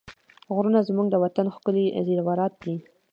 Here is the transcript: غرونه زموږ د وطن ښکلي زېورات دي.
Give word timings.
غرونه 0.53 0.79
زموږ 0.87 1.07
د 1.11 1.15
وطن 1.23 1.47
ښکلي 1.55 1.85
زېورات 2.07 2.53
دي. 2.63 2.75